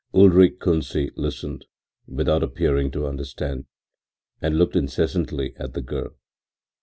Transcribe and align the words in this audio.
Ulrich 0.15 0.57
Kunsi 0.57 1.11
listened, 1.15 1.67
without 2.07 2.41
appearing 2.41 2.89
to 2.89 3.05
understand 3.05 3.65
and 4.41 4.57
looked 4.57 4.75
incessantly 4.75 5.53
at 5.57 5.73
the 5.75 5.81
girl. 5.83 6.15